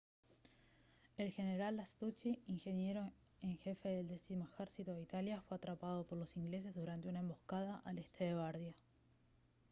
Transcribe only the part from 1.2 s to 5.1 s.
general lastucci ingeniero en jefe del décimo ejército de